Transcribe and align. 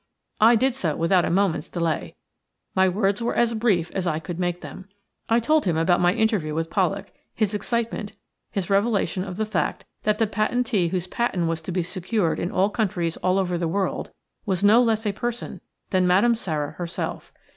I 0.39 0.55
did 0.55 0.73
so 0.73 0.95
without 0.95 1.25
a 1.25 1.29
moment's 1.29 1.69
delay. 1.69 2.15
My 2.73 2.89
words 2.89 3.21
were 3.21 3.35
as 3.35 3.53
brief 3.53 3.91
as 3.91 4.07
I 4.07 4.17
could 4.17 4.39
make 4.39 4.61
them. 4.61 4.89
I 5.29 5.39
told 5.39 5.65
him 5.65 5.77
about 5.77 5.99
my 6.01 6.11
interview 6.15 6.55
with 6.55 6.71
Pollak, 6.71 7.13
his 7.35 7.53
excitement, 7.53 8.17
his 8.49 8.67
revelation 8.67 9.23
of 9.23 9.37
the 9.37 9.45
fact 9.45 9.85
that 10.01 10.17
the 10.17 10.25
patentee 10.25 10.87
whose 10.87 11.05
patent 11.05 11.45
was 11.45 11.61
to 11.61 11.71
be 11.71 11.83
secured 11.83 12.39
in 12.39 12.49
all 12.51 12.71
countries 12.71 13.17
all 13.17 13.37
over 13.37 13.59
the 13.59 13.67
world 13.67 14.09
was 14.43 14.63
no 14.63 14.81
less 14.81 15.05
a 15.05 15.13
person 15.13 15.61
than 15.91 16.07
Madame 16.07 16.33
Sara 16.33 16.71
herself. 16.71 17.31